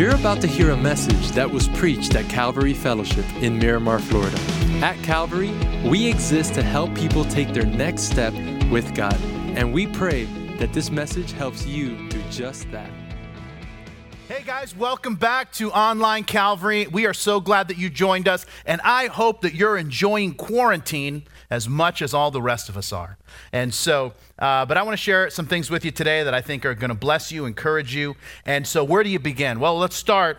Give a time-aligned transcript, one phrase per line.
[0.00, 4.40] You're about to hear a message that was preached at Calvary Fellowship in Miramar, Florida.
[4.82, 5.50] At Calvary,
[5.84, 8.32] we exist to help people take their next step
[8.70, 9.20] with God,
[9.58, 10.24] and we pray
[10.56, 12.90] that this message helps you do just that.
[14.30, 16.86] Hey guys, welcome back to Online Calvary.
[16.86, 21.24] We are so glad that you joined us, and I hope that you're enjoying quarantine
[21.50, 23.18] as much as all the rest of us are.
[23.52, 26.42] And so, uh, but I want to share some things with you today that I
[26.42, 28.14] think are going to bless you, encourage you.
[28.46, 29.58] And so, where do you begin?
[29.58, 30.38] Well, let's start.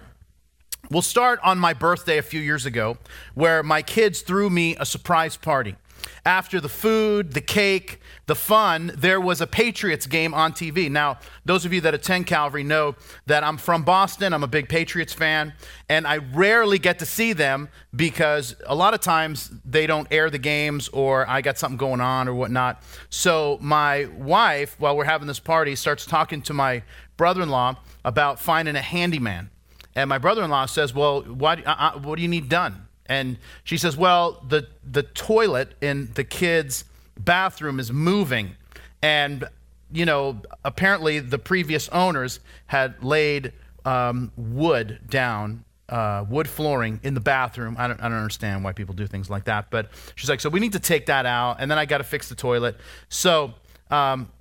[0.90, 2.98] We'll start on my birthday a few years ago,
[3.34, 5.76] where my kids threw me a surprise party.
[6.24, 10.90] After the food, the cake, the fun, there was a Patriots game on TV.
[10.90, 14.32] Now, those of you that attend Calvary know that I'm from Boston.
[14.32, 15.54] I'm a big Patriots fan,
[15.90, 20.30] and I rarely get to see them because a lot of times they don't air
[20.30, 22.84] the games or I got something going on or whatnot.
[23.10, 26.84] So, my wife, while we're having this party, starts talking to my
[27.18, 29.50] brother in law about finding a handyman.
[29.96, 32.88] And my brother in law says, Well, what, uh, uh, what do you need done?
[33.12, 36.86] And she says, Well, the, the toilet in the kids'
[37.20, 38.56] bathroom is moving.
[39.02, 39.44] And,
[39.92, 43.52] you know, apparently the previous owners had laid
[43.84, 47.76] um, wood down, uh, wood flooring in the bathroom.
[47.78, 49.70] I don't, I don't understand why people do things like that.
[49.70, 51.58] But she's like, So we need to take that out.
[51.60, 52.78] And then I got to fix the toilet.
[53.10, 53.56] So
[53.90, 54.32] um,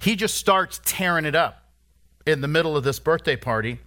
[0.00, 1.64] he just starts tearing it up
[2.24, 3.80] in the middle of this birthday party.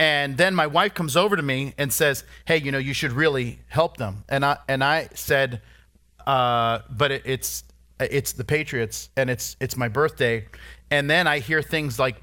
[0.00, 3.12] And then my wife comes over to me and says, "Hey, you know, you should
[3.12, 5.60] really help them." And I and I said,
[6.26, 7.64] uh, "But it, it's
[8.00, 10.46] it's the Patriots, and it's it's my birthday."
[10.90, 12.16] And then I hear things like,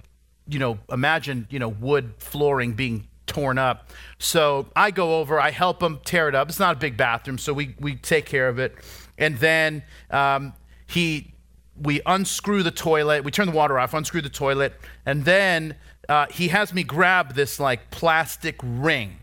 [0.48, 3.92] you know, imagine you know wood flooring being torn up.
[4.18, 6.50] So I go over, I help them tear it up.
[6.50, 8.74] It's not a big bathroom, so we we take care of it.
[9.20, 10.54] And then um,
[10.88, 11.32] he
[11.80, 14.74] we unscrew the toilet, we turn the water off, unscrew the toilet,
[15.06, 15.76] and then
[16.10, 19.18] uh, he has me grab this like plastic ring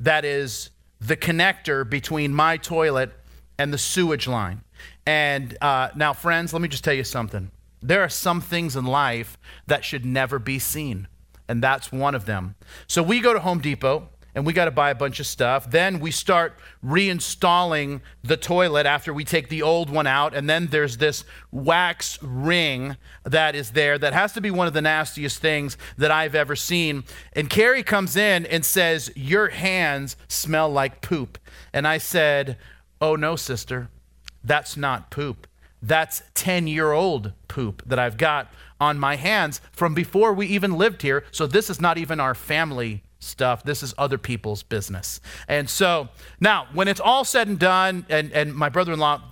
[0.00, 3.12] that is the connector between my toilet
[3.58, 4.62] and the sewage line.
[5.06, 7.50] And uh, now, friends, let me just tell you something.
[7.82, 11.06] There are some things in life that should never be seen,
[11.46, 12.54] and that's one of them.
[12.86, 15.70] So we go to Home Depot and we got to buy a bunch of stuff.
[15.70, 20.34] Then we start reinstalling the toilet after we take the old one out.
[20.34, 24.72] And then there's this wax ring that is there that has to be one of
[24.72, 27.04] the nastiest things that I've ever seen.
[27.34, 31.38] And Carrie comes in and says, Your hands smell like poop.
[31.72, 32.58] And I said,
[33.00, 33.88] Oh, no, sister,
[34.42, 35.46] that's not poop.
[35.80, 40.76] That's 10 year old poop that I've got on my hands from before we even
[40.76, 41.24] lived here.
[41.30, 43.64] So this is not even our family stuff.
[43.64, 45.20] This is other people's business.
[45.48, 46.08] And so
[46.40, 49.22] now, when it's all said and done, and, and my brother in law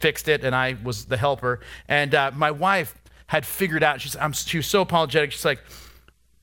[0.00, 2.94] fixed it, and I was the helper, and uh, my wife
[3.28, 5.32] had figured out, she's, I'm, she was so apologetic.
[5.32, 5.60] She's like,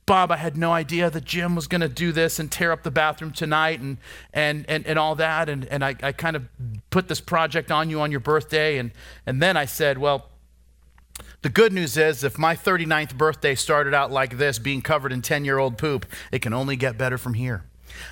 [0.05, 2.83] Bob, I had no idea that Jim was going to do this and tear up
[2.83, 3.97] the bathroom tonight and,
[4.33, 5.49] and, and, and all that.
[5.49, 6.47] And, and I, I kind of
[6.91, 8.77] put this project on you on your birthday.
[8.77, 8.91] And,
[9.25, 10.29] and then I said, Well,
[11.45, 15.21] the good news is, if my 39th birthday started out like this, being covered in
[15.21, 17.63] 10 year old poop, it can only get better from here.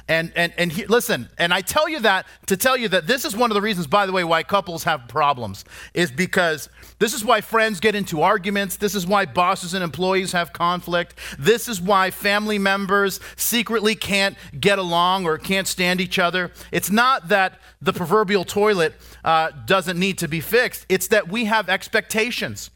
[0.08, 3.26] And, and, and he, listen, and I tell you that to tell you that this
[3.26, 7.16] is one of the reasons, by the way, why couples have problems, is because this
[7.16, 8.78] is why friends get into arguments.
[8.78, 11.16] This is why bosses and employees have conflict.
[11.40, 16.52] This is why family members secretly can't get along or can't stand each other.
[16.72, 18.94] It's not that the proverbial toilet
[19.26, 22.70] uh, doesn't need to be fixed, it's that we have expectations.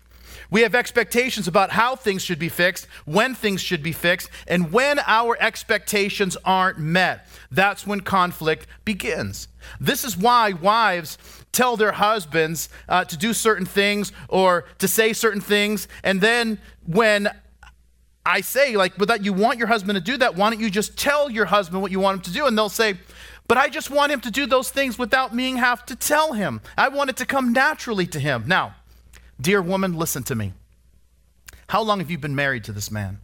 [0.49, 4.71] We have expectations about how things should be fixed, when things should be fixed, and
[4.71, 7.27] when our expectations aren't met.
[7.51, 9.47] That's when conflict begins.
[9.79, 11.17] This is why wives
[11.51, 16.59] tell their husbands uh, to do certain things or to say certain things, and then
[16.85, 17.29] when
[18.25, 20.69] I say, like, but that you want your husband to do that, why don't you
[20.69, 22.45] just tell your husband what you want him to do?
[22.45, 22.95] And they'll say,
[23.47, 26.59] but I just want him to do those things without me have to tell him.
[26.77, 28.43] I want it to come naturally to him.
[28.45, 28.75] Now,
[29.39, 30.53] Dear woman, listen to me.
[31.69, 33.19] How long have you been married to this man?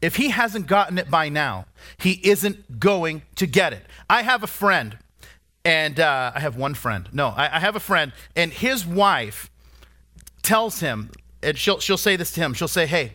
[0.00, 1.66] If he hasn't gotten it by now,
[1.98, 3.84] he isn't going to get it.
[4.08, 4.98] I have a friend,
[5.64, 7.08] and uh, I have one friend.
[7.12, 9.50] No, I, I have a friend, and his wife
[10.42, 11.10] tells him,
[11.42, 13.14] and she'll, she'll say this to him she'll say, Hey,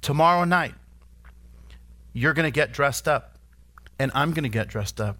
[0.00, 0.74] tomorrow night,
[2.12, 3.36] you're going to get dressed up,
[3.98, 5.18] and I'm going to get dressed up,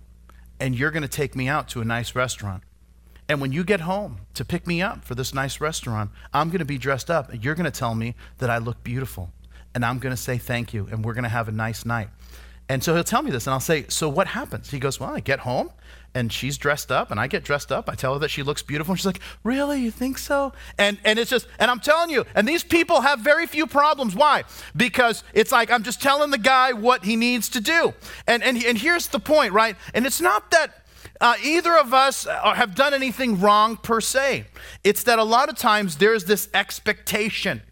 [0.60, 2.62] and you're going to take me out to a nice restaurant.
[3.28, 6.61] And when you get home to pick me up for this nice restaurant, I'm going
[6.61, 9.32] to be dressed up and you're going to tell me that I look beautiful.
[9.75, 12.08] And I'm going to say thank you and we're going to have a nice night.
[12.69, 14.70] And so he'll tell me this and I'll say, So what happens?
[14.70, 15.70] He goes, Well, I get home
[16.14, 17.88] and she's dressed up and I get dressed up.
[17.88, 18.93] I tell her that she looks beautiful.
[18.93, 19.81] And she's like, Really?
[19.82, 20.52] You think so?
[20.76, 24.17] And, and it's just, and I'm telling you, and these people have very few problems.
[24.17, 24.44] Why?
[24.75, 27.94] Because it's like, I'm just telling the guy what he needs to do.
[28.26, 29.76] And, and, and here's the point, right?
[29.94, 30.85] And it's not that
[31.20, 34.46] uh, either of us uh, have done anything wrong per se.
[34.84, 37.62] It's that a lot of times there's this expectation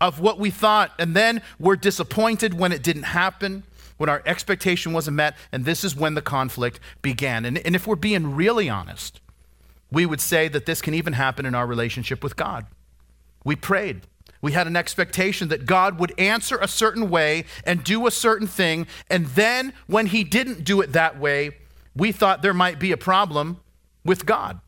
[0.00, 3.64] of what we thought, and then we're disappointed when it didn't happen
[3.98, 7.44] when our expectation wasn't met, and this is when the conflict began.
[7.44, 9.20] And, and if we're being really honest,
[9.90, 12.66] we would say that this can even happen in our relationship with God.
[13.44, 14.02] We prayed.
[14.40, 18.46] We had an expectation that God would answer a certain way and do a certain
[18.46, 18.86] thing.
[19.10, 21.56] And then when He didn't do it that way,
[21.98, 23.60] we thought there might be a problem
[24.04, 24.60] with God.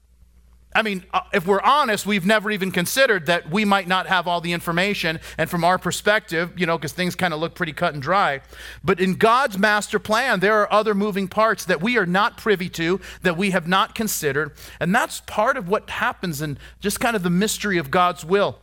[0.72, 4.28] I mean, uh, if we're honest, we've never even considered that we might not have
[4.28, 5.18] all the information.
[5.36, 8.40] And from our perspective, you know, because things kind of look pretty cut and dry.
[8.84, 12.68] But in God's master plan, there are other moving parts that we are not privy
[12.70, 14.52] to, that we have not considered.
[14.78, 18.60] And that's part of what happens in just kind of the mystery of God's will.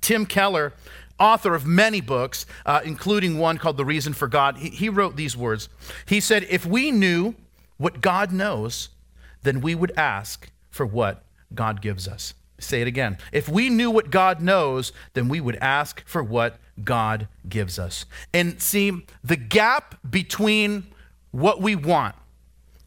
[0.00, 0.72] Tim Keller,
[1.20, 5.14] author of many books, uh, including one called The Reason for God, he, he wrote
[5.14, 5.68] these words.
[6.06, 7.36] He said, If we knew
[7.80, 8.90] what God knows,
[9.42, 11.24] then we would ask for what
[11.54, 12.34] God gives us.
[12.58, 13.16] Say it again.
[13.32, 18.04] If we knew what God knows, then we would ask for what God gives us.
[18.34, 20.88] And see, the gap between
[21.30, 22.16] what we want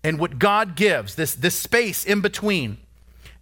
[0.03, 2.77] and what God gives, this, this space in between,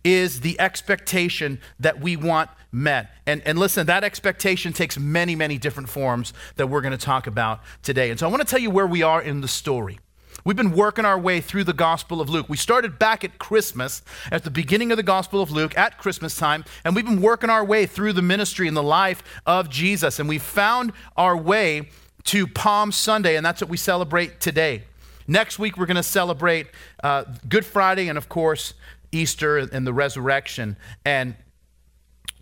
[0.06, 3.12] is the expectation that we want met.
[3.28, 7.28] And, and listen, that expectation takes many, many different forms that we're going to talk
[7.28, 8.10] about today.
[8.10, 10.00] And so I want to tell you where we are in the story.
[10.44, 12.50] We've been working our way through the Gospel of Luke.
[12.50, 14.02] We started back at Christmas,
[14.32, 17.52] at the beginning of the Gospel of Luke, at Christmas time, and we've been working
[17.52, 20.20] our way through the ministry and the life of Jesus.
[20.20, 21.90] And we found our way
[22.24, 24.84] to Palm Sunday, and that's what we celebrate today.
[25.28, 26.68] Next week, we're going to celebrate
[27.04, 28.74] uh, Good Friday and, of course,
[29.12, 30.76] Easter and the resurrection.
[31.06, 31.36] And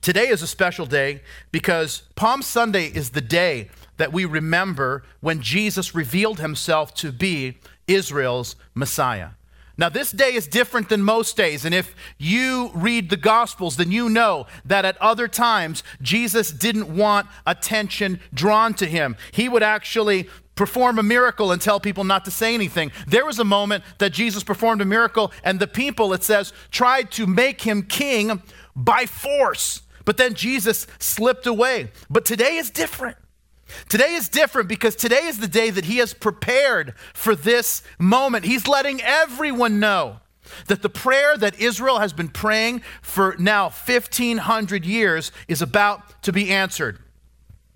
[0.01, 5.41] today is a special day because Palm Sunday is the day that we remember when
[5.41, 7.57] Jesus revealed himself to be
[7.89, 9.29] Israel's Messiah.
[9.77, 13.93] Now, this day is different than most days, and if you read the Gospels, then
[13.93, 19.15] you know that at other times Jesus didn't want attention drawn to him.
[19.31, 22.91] He would actually perform a miracle and tell people not to say anything.
[23.07, 27.09] There was a moment that Jesus performed a miracle, and the people, it says, tried
[27.11, 28.43] to make him king
[28.75, 29.83] by force.
[30.03, 31.91] But then Jesus slipped away.
[32.09, 33.15] But today is different.
[33.87, 38.45] Today is different because today is the day that he has prepared for this moment.
[38.45, 40.19] He's letting everyone know
[40.67, 46.31] that the prayer that Israel has been praying for now 1500 years is about to
[46.31, 46.99] be answered.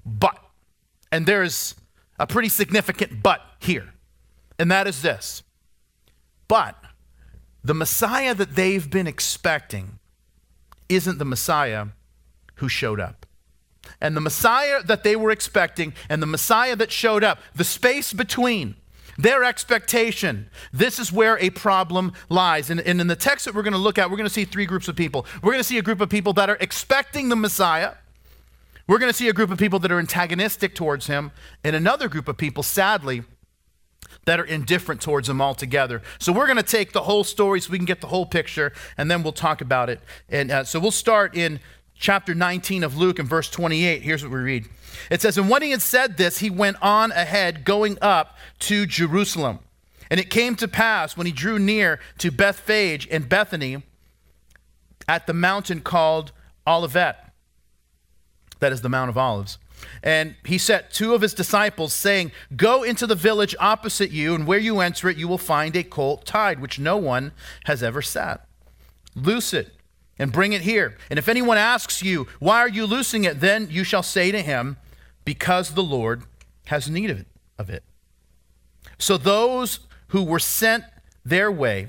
[0.06, 0.38] But,
[1.12, 1.76] and there's
[2.20, 3.94] a pretty significant but here,
[4.60, 5.44] and that is this.
[6.48, 6.76] But
[7.64, 10.00] the Messiah that they've been expecting
[10.90, 11.88] isn't the Messiah
[12.56, 13.26] who showed up
[14.02, 18.14] and the Messiah that they were expecting and the Messiah that showed up, the space
[18.14, 18.76] between
[19.18, 22.70] their expectation, this is where a problem lies.
[22.70, 24.46] And, and in the text that we're going to look at, we're going to see
[24.46, 25.26] three groups of people.
[25.42, 27.94] We're going to see a group of people that are expecting the Messiah.
[28.88, 31.32] We're going to see a group of people that are antagonistic towards him,
[31.64, 33.24] and another group of people, sadly,
[34.26, 36.02] that are indifferent towards him altogether.
[36.20, 38.74] So we're going to take the whole story so we can get the whole picture,
[38.98, 40.00] and then we'll talk about it.
[40.28, 41.60] And uh, so we'll start in
[42.04, 44.02] chapter 19 of Luke and verse 28.
[44.02, 44.68] Here's what we read
[45.10, 48.86] it says, And when he had said this, he went on ahead, going up to
[48.86, 49.60] Jerusalem.
[50.12, 53.84] And it came to pass when he drew near to Bethphage and Bethany
[55.08, 56.34] at the mountain called
[56.68, 57.32] Olivet,
[58.60, 59.58] that is the Mount of Olives.
[60.04, 64.46] And he set two of his disciples, saying, Go into the village opposite you, and
[64.46, 67.32] where you enter it, you will find a colt tied, which no one
[67.64, 68.46] has ever sat.
[69.16, 69.74] Loose it
[70.20, 70.98] and bring it here.
[71.10, 73.40] And if anyone asks you, Why are you loosing it?
[73.40, 74.78] then you shall say to him,
[75.26, 76.24] Because the Lord
[76.66, 77.28] has need of it.
[77.58, 77.84] Of it.
[78.98, 79.80] So those
[80.10, 80.84] who were sent
[81.26, 81.88] their way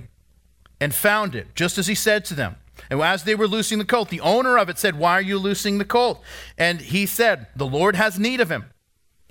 [0.81, 2.57] and found it, just as he said to them.
[2.91, 5.39] And as they were loosing the colt, the owner of it said, Why are you
[5.39, 6.23] loosing the colt?
[6.59, 8.67] And he said, The Lord has need of him.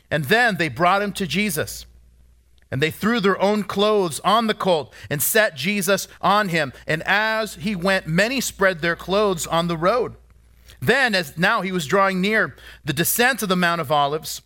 [0.10, 1.86] And then they brought him to Jesus.
[2.74, 6.74] And they threw their own clothes on the colt and set Jesus on him.
[6.88, 10.16] And as he went, many spread their clothes on the road.
[10.82, 14.42] Then, as now he was drawing near the descent of the Mount of Olives,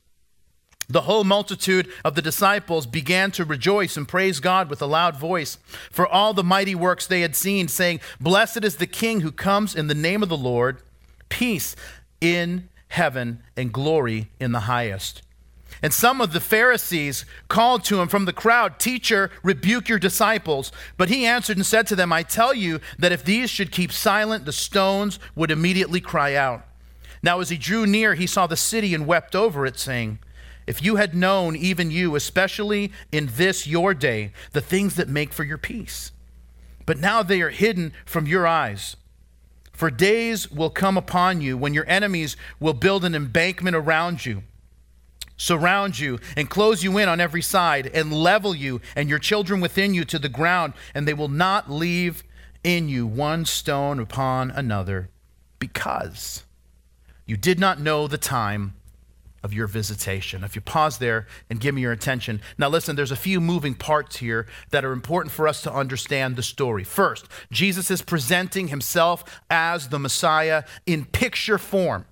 [0.90, 5.16] the whole multitude of the disciples began to rejoice and praise God with a loud
[5.16, 5.58] voice
[5.90, 9.74] for all the mighty works they had seen, saying, Blessed is the King who comes
[9.74, 10.82] in the name of the Lord,
[11.30, 11.78] peace
[12.20, 15.22] in heaven and glory in the highest.
[15.82, 20.72] And some of the Pharisees called to him from the crowd, Teacher, rebuke your disciples.
[20.98, 23.92] But he answered and said to them, I tell you that if these should keep
[23.92, 26.66] silent, the stones would immediately cry out.
[27.22, 30.20] Now, as he drew near, he saw the city and wept over it, saying,
[30.66, 35.34] If you had known, even you, especially in this your day, the things that make
[35.34, 36.12] for your peace.
[36.86, 38.96] But now they are hidden from your eyes.
[39.74, 44.44] For days will come upon you when your enemies will build an embankment around you
[45.38, 49.62] surround you and close you in on every side and level you and your children
[49.62, 52.24] within you to the ground, and they will not leave
[52.64, 55.10] in you one stone upon another
[55.60, 56.44] because
[57.26, 58.74] you did not know the time
[59.44, 60.44] of your visitation.
[60.44, 62.42] If you pause there and give me your attention.
[62.58, 66.36] Now, listen, there's a few moving parts here that are important for us to understand
[66.36, 66.84] the story.
[66.84, 72.06] First, Jesus is presenting himself as the Messiah in picture form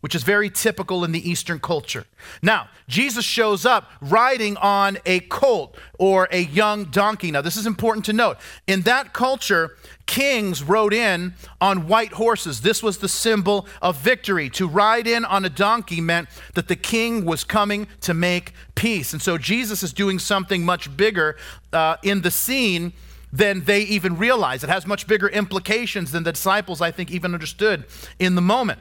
[0.00, 2.04] which is very typical in the Eastern culture.
[2.40, 7.32] Now, Jesus shows up riding on a colt or a young donkey.
[7.32, 8.38] Now, this is important to note.
[8.66, 9.76] In that culture,
[10.06, 12.60] kings rode in on white horses.
[12.60, 14.48] This was the symbol of victory.
[14.50, 19.12] To ride in on a donkey meant that the king was coming to make peace.
[19.12, 21.36] And so Jesus is doing something much bigger
[21.72, 22.92] uh, in the scene
[23.32, 24.64] than they even realize.
[24.64, 27.84] It has much bigger implications than the disciples, I think, even understood
[28.18, 28.80] in the moment.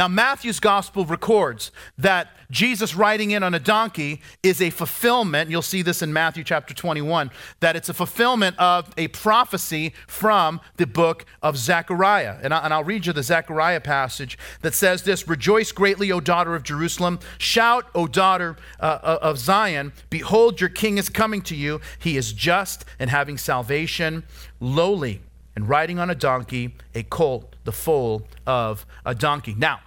[0.00, 5.50] Now, Matthew's gospel records that Jesus riding in on a donkey is a fulfillment.
[5.50, 7.30] You'll see this in Matthew chapter 21,
[7.60, 12.38] that it's a fulfillment of a prophecy from the book of Zechariah.
[12.42, 16.54] And, I, will read you the Zechariah passage that says this Rejoice greatly, O daughter
[16.54, 17.18] of Jerusalem.
[17.36, 19.92] Shout, O daughter uh, uh, of Zion.
[20.08, 21.78] Behold, your king is coming to you.
[21.98, 24.24] He is just and having salvation,
[24.60, 25.20] lowly
[25.54, 29.54] and riding on a donkey, a colt, the foal of a donkey.
[29.54, 29.80] Now,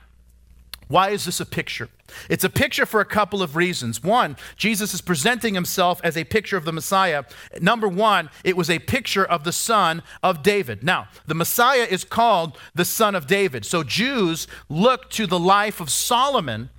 [0.87, 1.89] why is this a picture?
[2.29, 4.03] It's a picture for a couple of reasons.
[4.03, 7.23] One, Jesus is presenting himself as a picture of the Messiah.
[7.61, 10.83] Number one, it was a picture of the son of David.
[10.83, 13.65] Now, the Messiah is called the son of David.
[13.65, 16.69] So Jews look to the life of Solomon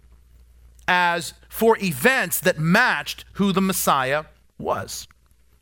[0.87, 4.25] as for events that matched who the Messiah
[4.59, 5.09] was.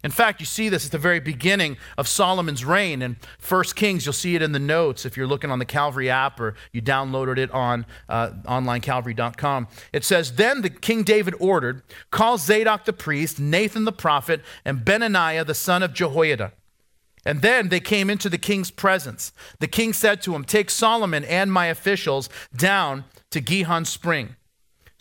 [0.05, 3.03] In fact, you see this at the very beginning of Solomon's reign.
[3.03, 3.17] In
[3.47, 6.41] 1 Kings, you'll see it in the notes if you're looking on the Calvary app
[6.41, 9.69] or you downloaded it on uh, onlinecalvary.com.
[9.93, 14.85] It says, Then the King David ordered, Call Zadok the priest, Nathan the prophet, and
[14.85, 16.53] Benaiah the son of Jehoiada.
[17.25, 19.33] And then they came into the king's presence.
[19.61, 24.35] The king said to him, Take Solomon and my officials down to Gihon Spring.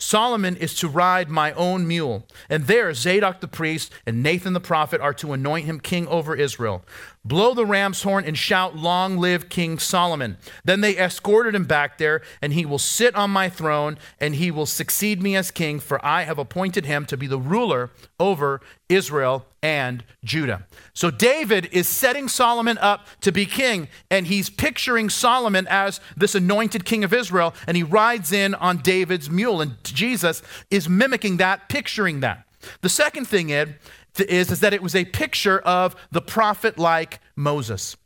[0.02, 2.26] Solomon is to ride my own mule.
[2.50, 6.34] And there, Zadok the priest and Nathan the prophet are to anoint him king over
[6.34, 6.82] Israel.
[7.24, 10.38] Blow the ram's horn and shout, Long live King Solomon.
[10.64, 14.50] Then they escorted him back there, and he will sit on my throne, and he
[14.50, 18.60] will succeed me as king, for I have appointed him to be the ruler over
[18.88, 20.66] Israel and Judah.
[20.94, 26.34] So David is setting Solomon up to be king, and he's picturing Solomon as this
[26.34, 29.60] anointed king of Israel, and he rides in on David's mule.
[29.60, 32.46] And Jesus is mimicking that, picturing that.
[32.80, 33.76] The second thing, Ed,
[34.18, 37.96] is, is that it was a picture of the prophet like Moses.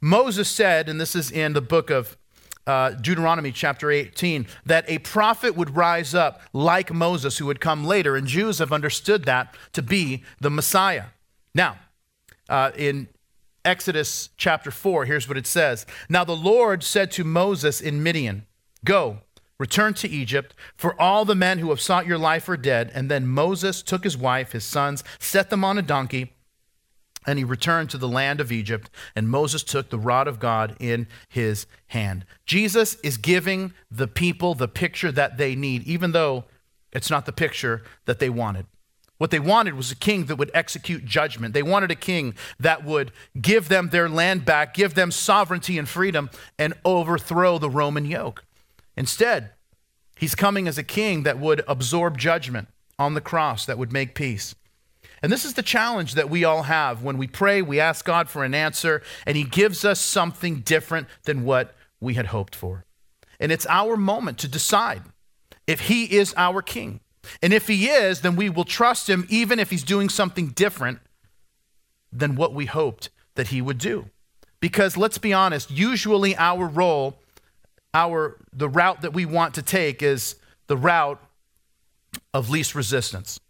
[0.00, 2.16] Moses said, and this is in the book of
[2.66, 7.84] uh, Deuteronomy chapter 18, that a prophet would rise up like Moses who would come
[7.84, 11.04] later, and Jews have understood that to be the Messiah.
[11.54, 11.78] Now,
[12.48, 13.08] uh, in
[13.64, 18.46] Exodus chapter 4, here's what it says Now the Lord said to Moses in Midian,
[18.84, 19.18] Go,
[19.58, 22.90] Return to Egypt, for all the men who have sought your life are dead.
[22.94, 26.32] And then Moses took his wife, his sons, set them on a donkey,
[27.26, 28.90] and he returned to the land of Egypt.
[29.16, 32.24] And Moses took the rod of God in his hand.
[32.44, 36.44] Jesus is giving the people the picture that they need, even though
[36.92, 38.66] it's not the picture that they wanted.
[39.18, 41.54] What they wanted was a king that would execute judgment.
[41.54, 45.88] They wanted a king that would give them their land back, give them sovereignty and
[45.88, 48.44] freedom, and overthrow the Roman yoke.
[48.96, 49.50] Instead,
[50.16, 54.14] he's coming as a king that would absorb judgment on the cross, that would make
[54.14, 54.54] peace.
[55.22, 57.02] And this is the challenge that we all have.
[57.02, 61.08] When we pray, we ask God for an answer, and he gives us something different
[61.24, 62.84] than what we had hoped for.
[63.40, 65.02] And it's our moment to decide
[65.66, 67.00] if he is our king.
[67.42, 71.00] And if he is, then we will trust him even if he's doing something different
[72.12, 74.10] than what we hoped that he would do.
[74.60, 77.18] Because let's be honest, usually our role
[77.96, 80.36] our the route that we want to take is
[80.66, 81.20] the route
[82.34, 83.40] of least resistance.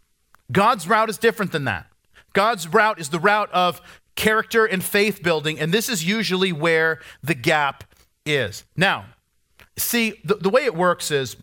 [0.53, 1.87] God's route is different than that.
[2.33, 3.81] God's route is the route of
[4.15, 7.83] character and faith building, and this is usually where the gap
[8.25, 8.65] is.
[8.77, 9.07] Now,
[9.77, 11.37] see, the, the way it works is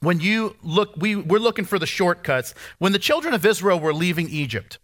[0.00, 2.54] when you look, we, we're looking for the shortcuts.
[2.78, 4.78] When the children of Israel were leaving Egypt,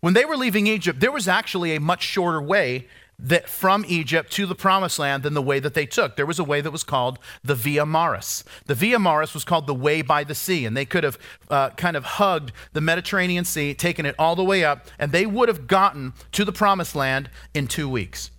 [0.00, 2.86] when they were leaving Egypt, there was actually a much shorter way
[3.22, 6.16] that from Egypt to the promised land than the way that they took.
[6.16, 8.44] There was a way that was called the Via Maris.
[8.66, 11.18] The Via Maris was called the way by the sea, and they could have
[11.50, 15.26] uh, kind of hugged the Mediterranean Sea, taken it all the way up, and they
[15.26, 18.30] would have gotten to the promised land in two weeks.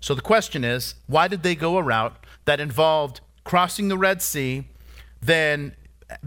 [0.00, 4.20] So the question is, why did they go a route that involved crossing the Red
[4.20, 4.64] Sea,
[5.20, 5.74] then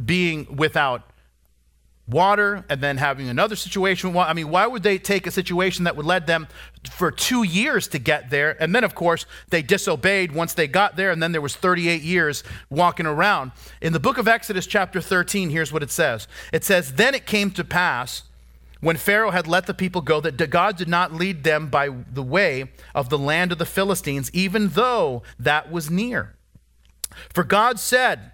[0.03, 1.10] being without
[2.11, 4.15] water and then having another situation.
[4.15, 6.47] I mean, why would they take a situation that would lead them
[6.91, 8.61] for two years to get there?
[8.61, 12.01] And then, of course, they disobeyed once they got there, and then there was 38
[12.01, 13.51] years walking around.
[13.81, 17.25] In the book of Exodus, chapter 13, here's what it says It says, Then it
[17.25, 18.23] came to pass
[18.81, 22.23] when Pharaoh had let the people go that God did not lead them by the
[22.23, 26.35] way of the land of the Philistines, even though that was near.
[27.33, 28.31] For God said,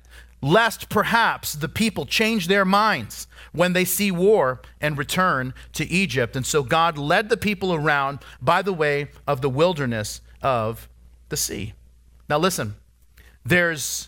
[0.47, 6.37] Lest perhaps the people change their minds when they see war and return to Egypt.
[6.37, 10.87] And so God led the people around by the way of the wilderness of
[11.27, 11.73] the sea.
[12.29, 12.75] Now, listen,
[13.45, 14.07] there's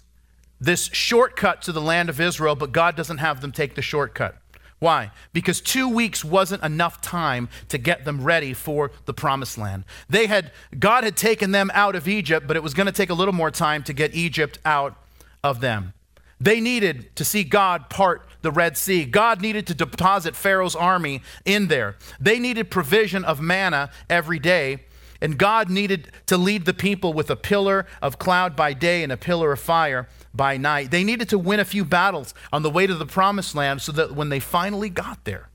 [0.61, 4.37] this shortcut to the land of Israel, but God doesn't have them take the shortcut.
[4.79, 5.11] Why?
[5.33, 9.83] Because two weeks wasn't enough time to get them ready for the promised land.
[10.07, 13.09] They had, God had taken them out of Egypt, but it was going to take
[13.09, 14.95] a little more time to get Egypt out
[15.43, 15.93] of them.
[16.39, 19.05] They needed to see God part the Red Sea.
[19.05, 21.97] God needed to deposit Pharaoh's army in there.
[22.19, 24.85] They needed provision of manna every day.
[25.21, 29.11] And God needed to lead the people with a pillar of cloud by day and
[29.11, 30.91] a pillar of fire by night.
[30.91, 33.91] They needed to win a few battles on the way to the promised land so
[33.91, 35.49] that when they finally got there,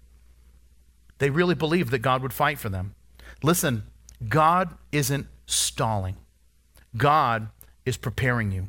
[1.17, 2.95] they really believed that God would fight for them.
[3.43, 3.85] Listen,
[4.29, 6.17] God isn't stalling,
[6.97, 7.49] God
[7.87, 8.69] is preparing you.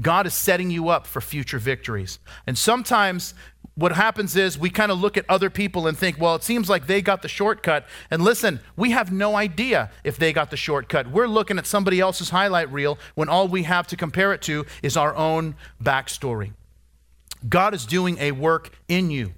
[0.00, 2.18] God is setting you up for future victories.
[2.46, 3.34] And sometimes
[3.76, 6.68] what happens is we kind of look at other people and think, well, it seems
[6.68, 7.86] like they got the shortcut.
[8.10, 11.10] And listen, we have no idea if they got the shortcut.
[11.10, 14.64] We're looking at somebody else's highlight reel when all we have to compare it to
[14.82, 16.52] is our own backstory.
[17.46, 19.34] God is doing a work in you.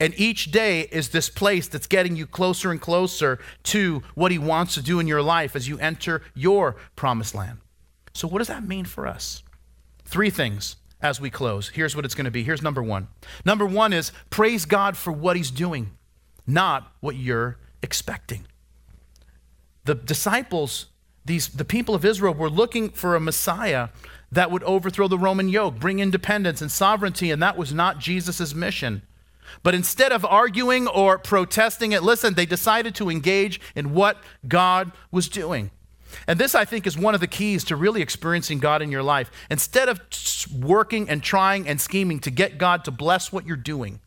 [0.00, 4.38] And each day is this place that's getting you closer and closer to what He
[4.38, 7.58] wants to do in your life as you enter your promised land.
[8.14, 9.42] So, what does that mean for us?
[10.10, 11.68] Three things as we close.
[11.68, 12.42] Here's what it's going to be.
[12.42, 13.06] Here's number one.
[13.44, 15.92] Number one is praise God for what He's doing,
[16.48, 18.46] not what you're expecting.
[19.84, 20.86] The disciples,
[21.24, 23.90] these, the people of Israel, were looking for a Messiah
[24.32, 28.52] that would overthrow the Roman yoke, bring independence and sovereignty, and that was not Jesus'
[28.52, 29.02] mission.
[29.62, 34.90] But instead of arguing or protesting it, listen, they decided to engage in what God
[35.12, 35.70] was doing.
[36.26, 39.02] And this, I think, is one of the keys to really experiencing God in your
[39.02, 39.30] life.
[39.50, 40.00] Instead of
[40.60, 44.00] working and trying and scheming to get God to bless what you're doing,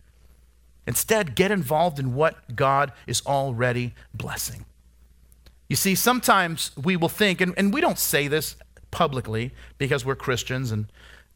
[0.85, 4.65] instead, get involved in what God is already blessing.
[5.69, 8.55] You see, sometimes we will think, and, and we don't say this
[8.91, 10.85] publicly because we're Christians, and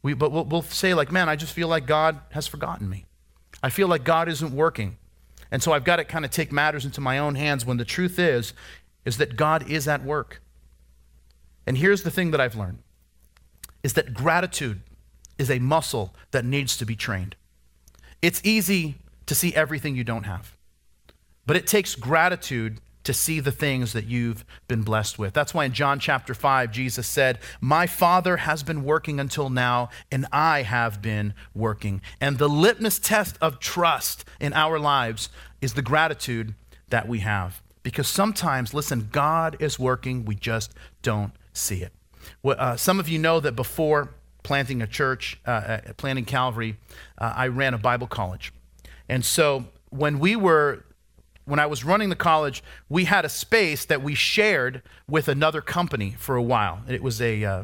[0.03, 3.05] we, but we'll, we'll say, like, man, I just feel like God has forgotten me.
[3.63, 4.97] I feel like God isn't working.
[5.49, 7.85] And so I've got to kind of take matters into my own hands when the
[7.85, 8.53] truth is,
[9.05, 10.41] is that God is at work.
[11.67, 12.79] And here's the thing that I've learned
[13.83, 14.81] is that gratitude
[15.37, 17.35] is a muscle that needs to be trained.
[18.21, 18.95] It's easy
[19.27, 20.55] to see everything you don't have,
[21.45, 25.33] but it takes gratitude to see the things that you've been blessed with.
[25.33, 29.89] That's why in John chapter 5, Jesus said, My Father has been working until now,
[30.11, 32.01] and I have been working.
[32.19, 35.29] And the litmus test of trust in our lives
[35.61, 36.55] is the gratitude
[36.89, 37.61] that we have.
[37.81, 41.93] Because sometimes, listen, God is working, we just don't see it.
[42.43, 44.09] Well, uh, some of you know that before
[44.43, 46.77] planting a church, uh, uh, planting Calvary,
[47.17, 48.53] uh, I ran a Bible college.
[49.09, 50.85] And so when we were,
[51.45, 55.61] when I was running the college, we had a space that we shared with another
[55.61, 56.81] company for a while.
[56.87, 57.63] It was a, uh,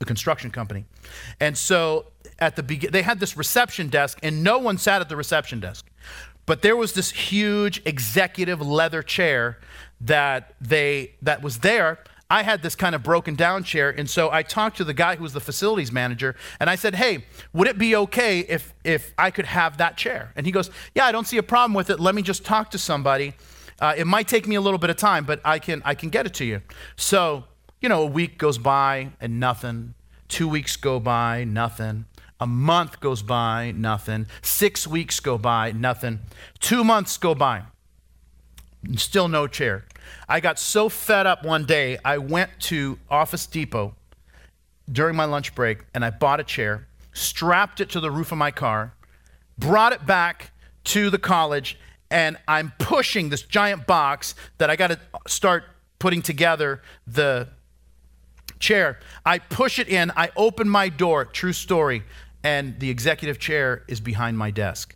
[0.00, 0.84] a construction company.
[1.40, 2.06] And so
[2.38, 5.60] at the beginning, they had this reception desk, and no one sat at the reception
[5.60, 5.86] desk.
[6.46, 9.58] But there was this huge executive leather chair
[10.00, 14.30] that they that was there I had this kind of broken down chair, and so
[14.32, 17.68] I talked to the guy who was the facilities manager, and I said, "Hey, would
[17.68, 21.12] it be okay if if I could have that chair?" And he goes, "Yeah, I
[21.12, 22.00] don't see a problem with it.
[22.00, 23.34] Let me just talk to somebody.
[23.78, 26.10] Uh, it might take me a little bit of time, but I can I can
[26.10, 26.62] get it to you."
[26.96, 27.44] So
[27.80, 29.94] you know, a week goes by and nothing.
[30.28, 32.06] Two weeks go by, nothing.
[32.40, 34.26] A month goes by, nothing.
[34.42, 36.20] Six weeks go by, nothing.
[36.58, 37.62] Two months go by,
[38.96, 39.84] still no chair.
[40.28, 43.94] I got so fed up one day, I went to Office Depot
[44.90, 48.38] during my lunch break and I bought a chair, strapped it to the roof of
[48.38, 48.94] my car,
[49.58, 50.52] brought it back
[50.84, 51.78] to the college,
[52.10, 55.64] and I'm pushing this giant box that I got to start
[55.98, 57.48] putting together the
[58.58, 59.00] chair.
[59.24, 62.04] I push it in, I open my door, true story,
[62.44, 64.94] and the executive chair is behind my desk.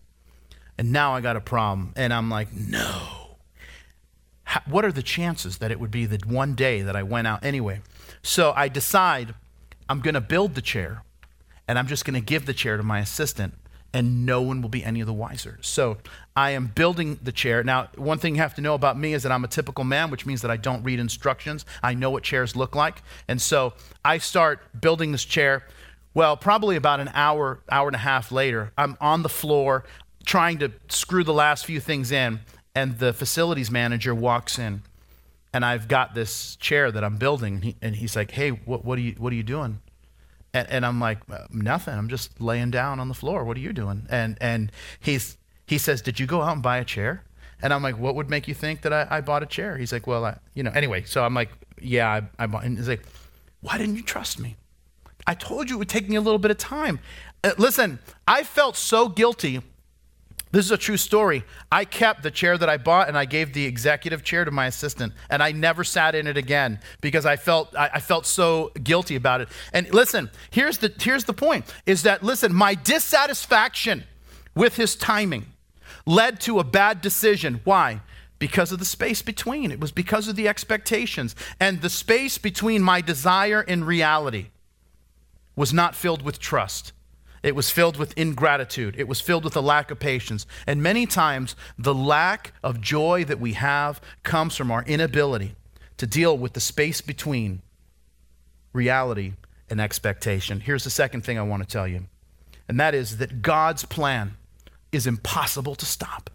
[0.78, 1.92] And now I got a problem.
[1.96, 3.19] And I'm like, no.
[4.66, 7.44] What are the chances that it would be the one day that I went out
[7.44, 7.80] anyway?
[8.22, 9.34] So I decide
[9.88, 11.02] I'm going to build the chair
[11.68, 13.54] and I'm just going to give the chair to my assistant
[13.92, 15.58] and no one will be any of the wiser.
[15.62, 15.98] So
[16.36, 17.64] I am building the chair.
[17.64, 20.10] Now, one thing you have to know about me is that I'm a typical man,
[20.10, 21.64] which means that I don't read instructions.
[21.82, 23.02] I know what chairs look like.
[23.26, 25.66] And so I start building this chair.
[26.14, 29.84] Well, probably about an hour, hour and a half later, I'm on the floor
[30.24, 32.40] trying to screw the last few things in,
[32.80, 34.82] and the facilities manager walks in.
[35.52, 38.84] And I've got this chair that I'm building, and, he, and he's like, Hey, what,
[38.84, 39.80] what, are you, what are you doing?
[40.54, 41.94] And, and I'm like, uh, nothing.
[41.94, 43.44] I'm just laying down on the floor.
[43.44, 44.06] What are you doing?
[44.08, 47.24] And, and he's, he says, Did you go out and buy a chair?
[47.60, 49.76] And I'm like, What would make you think that I, I bought a chair?
[49.76, 51.02] He's like, Well, I, you know, anyway.
[51.04, 52.64] So I'm like, Yeah, I, I bought.
[52.64, 53.04] And he's like,
[53.60, 54.56] Why didn't you trust me?
[55.26, 56.98] I told you it would take me a little bit of time.
[57.44, 59.60] Uh, listen, I felt so guilty
[60.52, 61.44] this is a true story.
[61.70, 64.66] I kept the chair that I bought and I gave the executive chair to my
[64.66, 69.14] assistant, and I never sat in it again because I felt I, felt so guilty
[69.14, 69.48] about it.
[69.72, 74.04] And listen, here's the here's the point: is that listen, my dissatisfaction
[74.54, 75.46] with his timing
[76.04, 77.60] led to a bad decision.
[77.62, 78.00] Why?
[78.40, 79.70] Because of the space between.
[79.70, 84.46] It was because of the expectations and the space between my desire and reality
[85.54, 86.92] was not filled with trust.
[87.42, 88.94] It was filled with ingratitude.
[88.98, 90.46] It was filled with a lack of patience.
[90.66, 95.54] And many times, the lack of joy that we have comes from our inability
[95.96, 97.62] to deal with the space between
[98.72, 99.32] reality
[99.68, 100.60] and expectation.
[100.60, 102.06] Here's the second thing I want to tell you,
[102.68, 104.36] and that is that God's plan
[104.92, 106.30] is impossible to stop.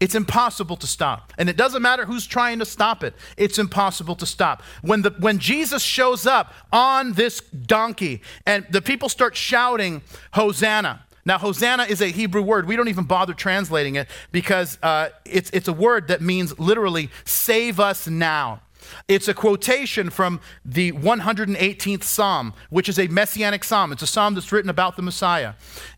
[0.00, 1.32] It's impossible to stop.
[1.38, 3.14] And it doesn't matter who's trying to stop it.
[3.36, 4.62] It's impossible to stop.
[4.82, 10.02] When, the, when Jesus shows up on this donkey and the people start shouting,
[10.34, 11.04] Hosanna.
[11.24, 12.66] Now, Hosanna is a Hebrew word.
[12.66, 17.10] We don't even bother translating it because uh, it's, it's a word that means literally,
[17.24, 18.62] save us now.
[19.08, 23.92] It's a quotation from the 118th Psalm, which is a messianic psalm.
[23.92, 25.54] It's a psalm that's written about the Messiah,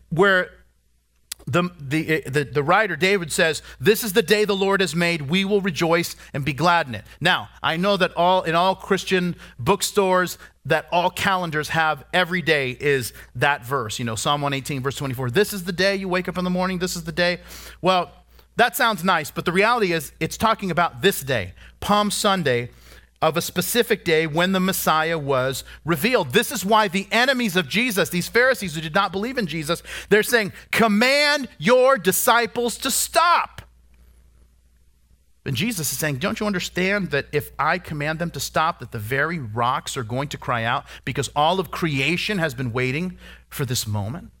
[0.09, 0.49] where
[1.51, 4.95] the, the, eh, the, the, writer David says, This is the day the Lord has
[4.95, 5.23] made.
[5.23, 7.03] We will rejoice and be glad in it.
[7.19, 12.71] Now, I know that all in all Christian bookstores, that all calendars have every day
[12.79, 13.99] is that verse.
[13.99, 15.31] You know, Psalm 118, verse 24.
[15.31, 16.79] This is the day you wake up in the morning.
[16.79, 17.39] This is the day.
[17.81, 18.11] Well,
[18.55, 22.69] that sounds nice, but the reality is it's talking about this day, Palm Sunday,
[23.21, 26.33] of a specific day when the Messiah was revealed.
[26.33, 29.83] This is why the enemies of Jesus, these Pharisees who did not believe in Jesus,
[30.09, 33.61] they're saying, Command your disciples to stop.
[35.45, 38.91] And Jesus is saying, Don't you understand that if I command them to stop, that
[38.91, 43.17] the very rocks are going to cry out because all of creation has been waiting
[43.49, 44.31] for this moment?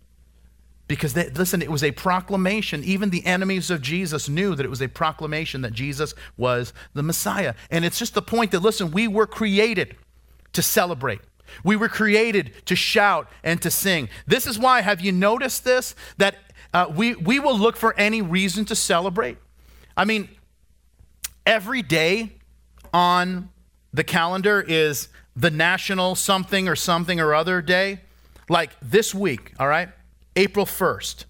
[0.91, 2.83] Because, they, listen, it was a proclamation.
[2.83, 7.01] Even the enemies of Jesus knew that it was a proclamation that Jesus was the
[7.01, 7.53] Messiah.
[7.69, 9.95] And it's just the point that, listen, we were created
[10.51, 11.21] to celebrate.
[11.63, 14.09] We were created to shout and to sing.
[14.27, 15.95] This is why, have you noticed this?
[16.17, 16.35] That
[16.73, 19.37] uh, we, we will look for any reason to celebrate.
[19.95, 20.27] I mean,
[21.45, 22.33] every day
[22.93, 23.47] on
[23.93, 28.01] the calendar is the national something or something or other day.
[28.49, 29.87] Like this week, all right?
[30.35, 31.25] April 1st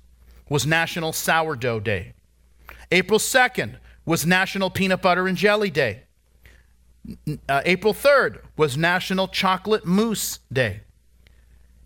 [0.49, 2.13] was National Sourdough Day.
[2.91, 6.03] April 2nd was National Peanut Butter and Jelly Day.
[7.49, 10.81] Uh, April 3rd was National Chocolate Mousse Day.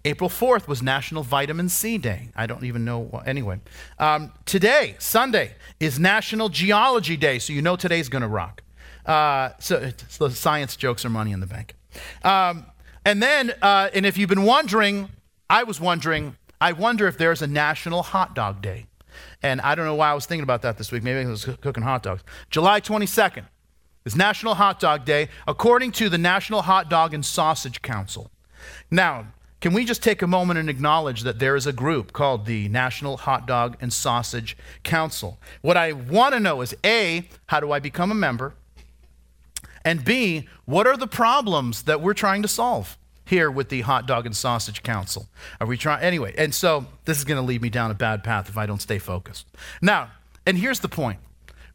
[0.03, 2.29] April 4th was National Vitamin C Day.
[2.35, 3.23] I don't even know.
[3.25, 3.59] Anyway,
[3.97, 8.61] um, today, Sunday, is National Geology Day, so you know today's going to rock.
[9.05, 11.75] Uh, so, so science jokes are money in the bank.
[12.23, 12.65] Um,
[13.03, 15.09] and then, uh, and if you've been wondering,
[15.49, 18.85] I was wondering, I wonder if there's a national hot dog day.
[19.41, 21.03] And I don't know why I was thinking about that this week.
[21.03, 22.23] Maybe I was cooking hot dogs.
[22.49, 23.45] July 22nd
[24.05, 28.29] is National Hot Dog Day, according to the National Hot Dog and Sausage Council.
[28.91, 29.27] Now,
[29.61, 32.67] can we just take a moment and acknowledge that there is a group called the
[32.69, 35.39] National Hot Dog and Sausage Council?
[35.61, 38.53] What I want to know is A, how do I become a member?
[39.83, 42.97] And B, what are the problems that we're trying to solve?
[43.25, 45.27] Here with the hot dog and sausage council.
[45.59, 46.03] Are we trying?
[46.03, 48.65] Anyway, and so this is going to lead me down a bad path if I
[48.65, 49.47] don't stay focused.
[49.81, 50.11] Now,
[50.45, 51.19] and here's the point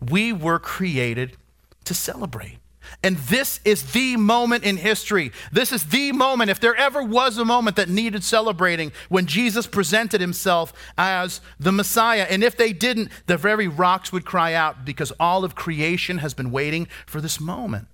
[0.01, 1.37] we were created
[1.85, 2.59] to celebrate.
[3.03, 5.33] And this is the moment in history.
[5.53, 9.67] This is the moment, if there ever was a moment that needed celebrating, when Jesus
[9.67, 12.27] presented himself as the Messiah.
[12.29, 16.35] And if they didn't, the very rocks would cry out because all of creation has
[16.35, 17.87] been waiting for this moment.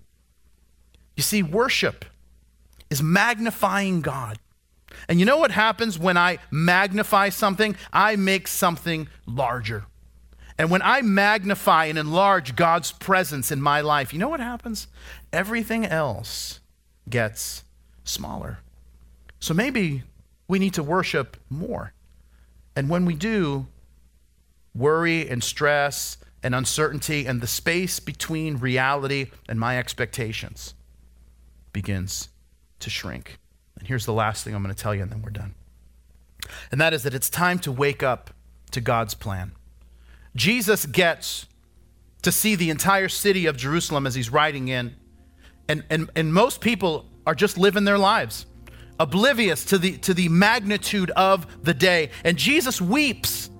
[1.16, 2.04] You see, worship
[2.90, 4.38] is magnifying God.
[5.08, 7.76] And you know what happens when I magnify something?
[7.92, 9.84] I make something larger.
[10.58, 14.88] And when I magnify and enlarge God's presence in my life, you know what happens?
[15.32, 16.60] Everything else
[17.08, 17.64] gets
[18.04, 18.58] smaller.
[19.38, 20.02] So maybe
[20.48, 21.92] we need to worship more.
[22.74, 23.66] And when we do,
[24.74, 30.74] worry and stress and uncertainty and the space between reality and my expectations
[31.72, 32.28] begins
[32.80, 33.38] to shrink.
[33.78, 35.54] And here's the last thing I'm going to tell you, and then we're done.
[36.70, 38.30] And that is that it's time to wake up
[38.70, 39.52] to God's plan.
[40.34, 41.46] Jesus gets
[42.22, 44.94] to see the entire city of Jerusalem as he's riding in,
[45.68, 48.46] and, and, and most people are just living their lives,
[48.98, 52.10] oblivious to the, to the magnitude of the day.
[52.24, 53.50] And Jesus weeps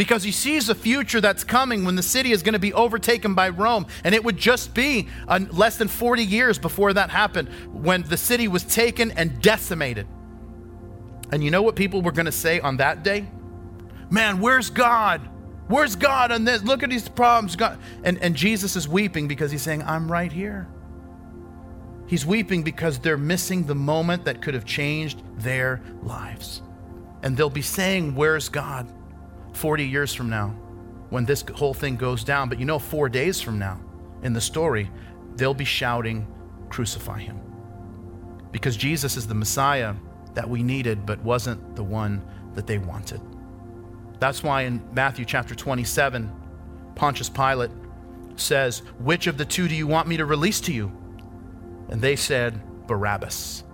[0.00, 3.34] because he sees a future that's coming when the city is going to be overtaken
[3.34, 3.86] by Rome.
[4.02, 8.48] And it would just be less than 40 years before that happened when the city
[8.48, 10.06] was taken and decimated.
[11.30, 13.28] And you know what people were going to say on that day?
[14.08, 15.20] Man, where's God?
[15.68, 16.62] Where's God on this?
[16.62, 17.54] Look at these problems.
[17.54, 17.78] God.
[18.02, 20.66] And, and Jesus is weeping because he's saying, I'm right here.
[22.06, 26.62] He's weeping because they're missing the moment that could have changed their lives.
[27.22, 28.90] And they'll be saying, Where's God?
[29.60, 30.48] 40 years from now
[31.10, 32.48] when this whole thing goes down.
[32.48, 33.78] But you know, four days from now
[34.22, 34.90] in the story,
[35.36, 36.26] they'll be shouting,
[36.70, 37.40] Crucify him.
[38.52, 39.94] Because Jesus is the Messiah
[40.34, 43.20] that we needed, but wasn't the one that they wanted.
[44.18, 46.32] That's why in Matthew chapter 27,
[46.94, 47.70] Pontius Pilate
[48.36, 50.90] says, Which of the two do you want me to release to you?
[51.90, 53.64] And they said, Barabbas.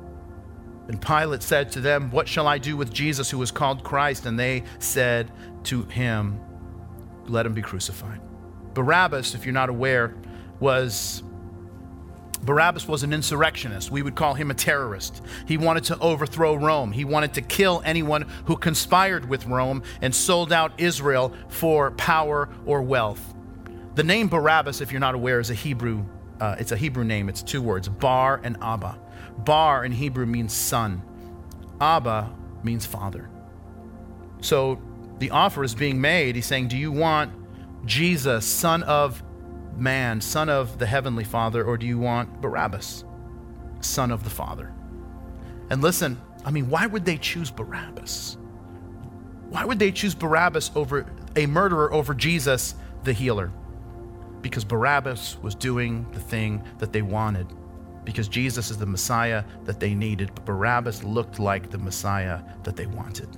[0.89, 4.27] And Pilate said to them, What shall I do with Jesus who is called Christ?
[4.27, 5.31] And they said,
[5.67, 6.41] to him,
[7.27, 8.21] let him be crucified.
[8.75, 10.15] Barabbas, if you're not aware,
[10.61, 11.23] was
[12.43, 13.91] Barabbas was an insurrectionist.
[13.91, 15.23] We would call him a terrorist.
[15.47, 16.93] He wanted to overthrow Rome.
[16.93, 22.49] He wanted to kill anyone who conspired with Rome and sold out Israel for power
[22.65, 23.35] or wealth.
[23.95, 26.05] The name Barabbas, if you're not aware, is a Hebrew.
[26.39, 27.29] Uh, it's a Hebrew name.
[27.29, 28.99] It's two words: Bar and Abba.
[29.39, 31.03] Bar in Hebrew means son.
[31.81, 33.29] Abba means father.
[34.41, 34.81] So
[35.19, 36.37] the offer is being made.
[36.37, 37.33] He's saying, Do you want
[37.87, 39.23] Jesus, Son of
[39.77, 43.05] man, Son of the Heavenly Father, or do you want Barabbas,
[43.81, 44.73] Son of the Father?
[45.71, 48.37] And listen, I mean, why would they choose Barabbas?
[49.51, 53.53] Why would they choose Barabbas over a murderer over Jesus, the healer?
[54.43, 57.47] Because Barabbas was doing the thing that they wanted.
[58.07, 62.77] Because Jesus is the Messiah that they needed, but Barabbas looked like the Messiah that
[62.77, 63.29] they wanted.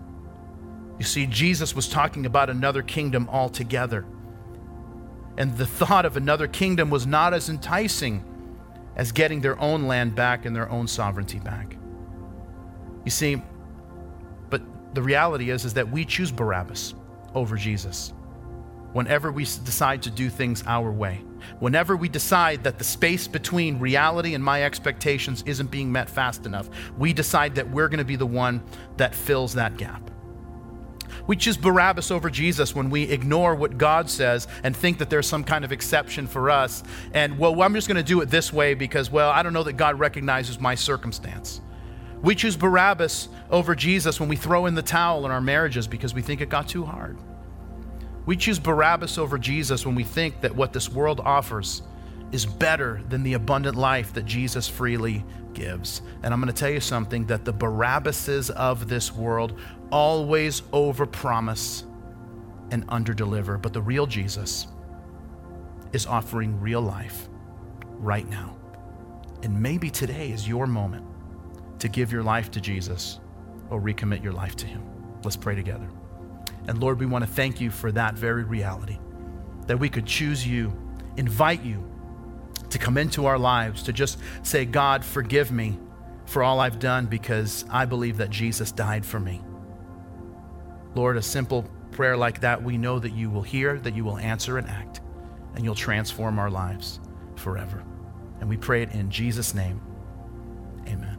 [0.98, 4.04] You see, Jesus was talking about another kingdom altogether.
[5.36, 8.24] And the thought of another kingdom was not as enticing
[8.94, 11.76] as getting their own land back and their own sovereignty back.
[13.04, 13.40] You see,
[14.50, 14.60] but
[14.94, 16.94] the reality is, is that we choose Barabbas
[17.34, 18.12] over Jesus
[18.92, 21.22] whenever we decide to do things our way.
[21.60, 26.46] Whenever we decide that the space between reality and my expectations isn't being met fast
[26.46, 28.62] enough, we decide that we're going to be the one
[28.96, 30.10] that fills that gap.
[31.26, 35.26] We choose Barabbas over Jesus when we ignore what God says and think that there's
[35.26, 36.82] some kind of exception for us.
[37.12, 39.62] And, well, I'm just going to do it this way because, well, I don't know
[39.64, 41.60] that God recognizes my circumstance.
[42.22, 46.14] We choose Barabbas over Jesus when we throw in the towel in our marriages because
[46.14, 47.18] we think it got too hard.
[48.28, 51.80] We choose Barabbas over Jesus when we think that what this world offers
[52.30, 56.02] is better than the abundant life that Jesus freely gives.
[56.22, 59.58] And I'm going to tell you something that the Barabbases of this world
[59.90, 61.84] always overpromise
[62.70, 64.66] and underdeliver, but the real Jesus
[65.94, 67.30] is offering real life
[67.92, 68.58] right now.
[69.42, 71.06] And maybe today is your moment
[71.78, 73.20] to give your life to Jesus
[73.70, 74.82] or recommit your life to Him.
[75.24, 75.88] Let's pray together.
[76.68, 78.98] And Lord, we want to thank you for that very reality
[79.66, 80.72] that we could choose you,
[81.16, 81.84] invite you
[82.70, 85.78] to come into our lives, to just say, God, forgive me
[86.26, 89.42] for all I've done because I believe that Jesus died for me.
[90.94, 94.18] Lord, a simple prayer like that, we know that you will hear, that you will
[94.18, 95.00] answer and act,
[95.54, 97.00] and you'll transform our lives
[97.36, 97.82] forever.
[98.40, 99.80] And we pray it in Jesus' name.
[100.86, 101.18] Amen.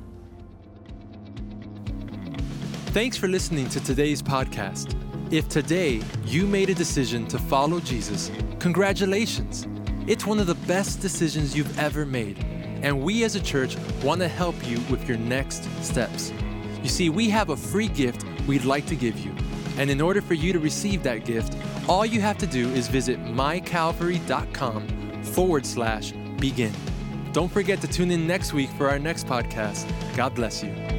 [2.87, 5.08] Thanks for listening to today's podcast.
[5.31, 9.67] If today you made a decision to follow Jesus, congratulations.
[10.07, 12.43] It's one of the best decisions you've ever made,
[12.81, 16.33] and we as a church want to help you with your next steps.
[16.81, 19.31] You see, we have a free gift we'd like to give you,
[19.77, 21.55] and in order for you to receive that gift,
[21.87, 26.73] all you have to do is visit mycalvary.com forward slash begin.
[27.33, 29.87] Don't forget to tune in next week for our next podcast.
[30.15, 30.98] God bless you.